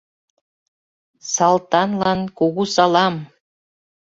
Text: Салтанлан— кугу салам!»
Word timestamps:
Салтанлан— 1.33 2.21
кугу 2.37 2.63
салам!» 2.75 3.15